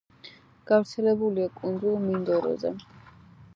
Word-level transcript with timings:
გავრცელებულია 0.71 1.53
კუნძულ 1.61 2.01
მინდოროზე. 2.07 2.75